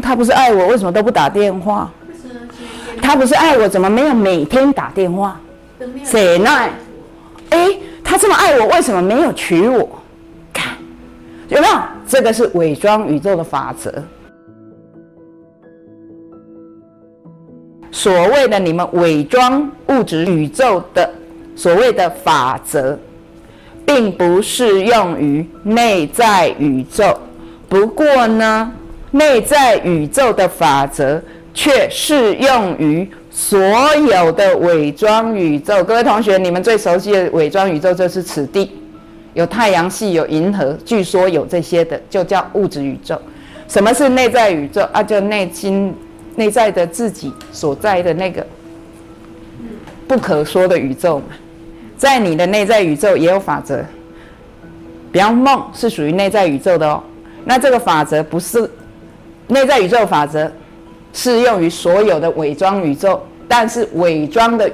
[0.00, 1.90] 他不是爱我，为什么都不打电话？
[3.02, 5.40] 他不是爱我，怎么没有每天打电话？
[6.04, 6.70] 谁奈？
[7.50, 7.68] 哎，
[8.04, 9.88] 他这么爱我，为什么没有娶我？
[10.52, 10.76] 看，
[11.48, 11.74] 有没有？
[12.06, 13.92] 这个是伪装宇宙的法则。
[17.92, 21.10] 所谓的你们伪装物质宇宙的
[21.56, 22.98] 所谓的法则，
[23.84, 27.18] 并不适用于内在宇宙。
[27.68, 28.70] 不过呢，
[29.12, 31.20] 内在宇宙的法则
[31.52, 33.58] 却适用于所
[33.96, 35.82] 有的伪装宇宙。
[35.84, 38.70] 各位同学，你们最熟悉的伪装宇宙就是此地，
[39.34, 43.20] 有太阳系，有银河，据说有这些的，就叫物质宇宙。
[43.68, 45.02] 什么是内在宇宙啊？
[45.02, 45.94] 就内心。
[46.36, 48.46] 内在的自己所在的那个
[50.06, 51.24] 不可说的宇宙嘛，
[51.98, 53.84] 在你的内在宇宙也有法则。
[55.12, 57.02] 比方梦是属于内在宇宙的哦，
[57.44, 58.70] 那这个法则不是
[59.50, 60.50] 内在宇宙法则，
[61.12, 64.70] 适用于所有的伪装宇宙，但是伪装的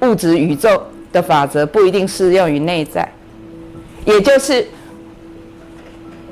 [0.00, 0.82] 物质宇宙
[1.12, 3.06] 的法则不一定适用于内在，
[4.04, 4.66] 也就是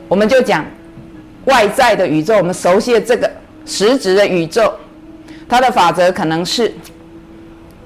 [0.08, 0.64] 我们就讲
[1.44, 3.30] 外在的宇宙，我们熟悉的这个。
[3.70, 4.72] 实质的宇宙，
[5.46, 6.72] 它的法则可能是：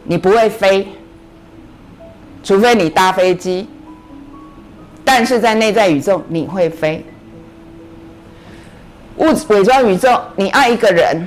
[0.04, 0.86] 你不会飞，
[2.44, 3.66] 除非你搭飞机。
[5.04, 7.04] 但是在内在宇宙，你会飞。
[9.22, 11.26] 物伪装宇宙，你爱一个人，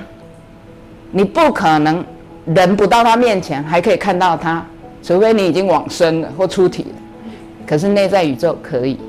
[1.12, 2.04] 你不可能
[2.46, 4.64] 人不到他面前还可以看到他，
[5.02, 6.90] 除非你已经往生了或出体了。
[7.66, 9.00] 可是内在宇宙可以。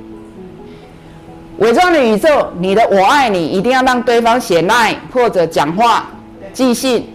[1.58, 6.06] 伪装的宇宙，你的“我爱你”一定要让对方写 line 或者讲话、
[6.52, 7.08] 寄信。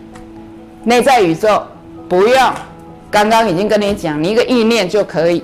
[0.83, 1.63] 内在宇宙
[2.09, 2.53] 不用，
[3.09, 5.43] 刚刚已经跟你讲，你一个意念就可以。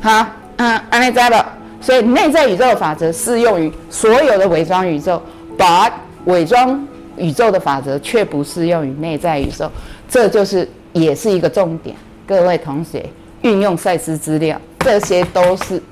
[0.00, 1.54] 好，嗯，安内在了。
[1.80, 5.20] 所以内在宇宙的法则适用于所有的伪装宇宙，
[5.56, 5.90] 把
[6.24, 9.70] 伪装宇宙的法则却不适用于内在宇宙。
[10.08, 11.94] 这就是也是一个重点。
[12.26, 13.04] 各位同学，
[13.42, 15.82] 运用赛斯资料，这些都是。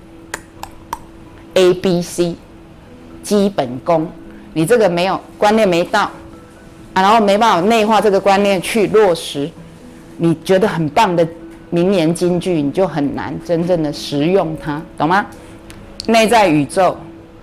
[1.59, 2.37] A、B、C，
[3.23, 4.07] 基本功，
[4.53, 6.03] 你这个没有观念没到
[6.93, 9.51] 啊，然后没办法内化这个观念去落实，
[10.19, 11.27] 你觉得很棒的
[11.71, 15.25] 名言金句，你就很难真正的实用它，懂吗？
[16.07, 16.97] 内在宇宙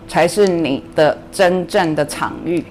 [0.08, 2.64] 才是你的真正的场域，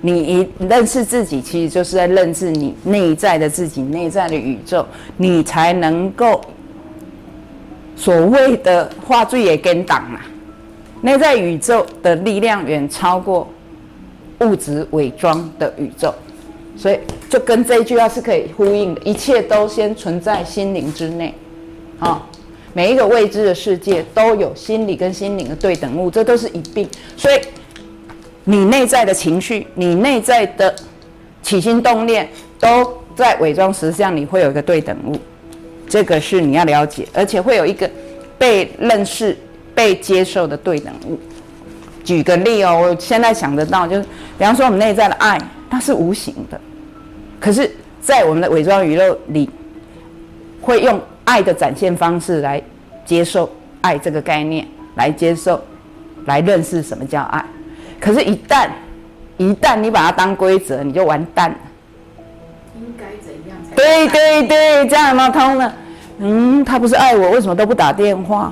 [0.00, 4.86] 你一认识自己，其实就是在认识你内在的自己，内在的宇宙，
[5.16, 6.40] 你才能够
[7.96, 10.24] 所谓的话最也跟党啊。
[11.00, 13.48] 内在宇宙的力量远超过
[14.40, 16.12] 物质伪装的宇宙，
[16.76, 19.00] 所以就跟这一句话是可以呼应的。
[19.02, 21.34] 一切都先存在心灵之内，
[21.98, 22.20] 啊，
[22.72, 26.88] 每一个未知的世界都有心理跟心灵的对等物，这都是一并。
[27.16, 27.40] 所以
[28.44, 30.74] 你内在的情绪，你内在的
[31.42, 35.16] 起心动念，都在伪装实相里会有一个对等物，
[35.88, 37.90] 这个是你要了解，而且会有一个
[38.38, 39.36] 被认识。
[39.74, 41.16] 被接受的对等物。
[42.02, 44.02] 举个例哦，我现在想得到，就是
[44.36, 45.40] 比方说我们内在的爱，
[45.70, 46.60] 它是无形的，
[47.38, 49.48] 可是，在我们的伪装宇宙里，
[50.60, 52.60] 会用爱的展现方式来
[53.04, 53.50] 接受
[53.82, 55.62] 爱这个概念，来接受，
[56.24, 57.44] 来认识什么叫爱。
[58.00, 58.70] 可是，一旦
[59.36, 61.56] 一旦你把它当规则，你就完蛋了。
[62.76, 63.76] 应该怎样才？
[63.76, 65.74] 对对对，这样有没有通了？
[66.20, 68.50] 嗯，他不是爱我，为什么都不打电话？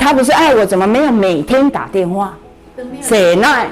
[0.00, 2.34] 他不是爱我，怎么没有每天打电话？
[3.00, 3.68] 谁奈？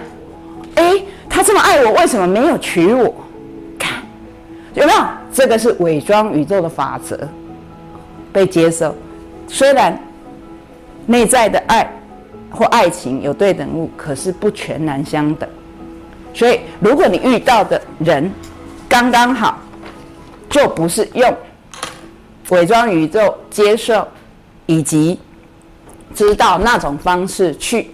[0.76, 3.12] 哎，他这么爱我，为什么没有娶我？
[3.76, 3.94] 看
[4.74, 5.00] 有没有？
[5.32, 7.28] 这个是伪装宇宙的法则，
[8.32, 8.94] 被接受。
[9.48, 9.98] 虽然
[11.06, 11.90] 内在的爱
[12.50, 15.48] 或爱情有对等物，可是不全然相等。
[16.34, 18.30] 所以，如果你遇到的人
[18.88, 19.58] 刚刚好，
[20.48, 21.36] 就不是用
[22.50, 24.06] 伪装宇宙接受
[24.66, 25.18] 以及。
[26.12, 27.88] 知道那种方式去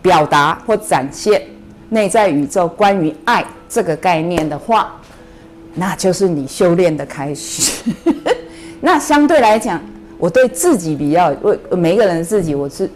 [0.00, 1.42] 表达或展现
[1.90, 4.98] 内在宇宙关于爱这个概念的话，
[5.74, 7.92] 那就是你修炼的开始。
[8.84, 9.80] 那相对来讲，
[10.18, 12.90] 我对自己比较为每一个人自己，我是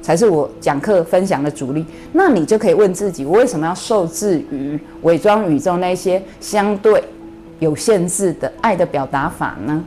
[0.00, 1.84] 才是我讲课分享的主力。
[2.12, 7.02] 那你就可以问自己：我为什么要受制于伪装宇宙那些相对
[7.58, 9.84] 有限制的爱的表达法呢？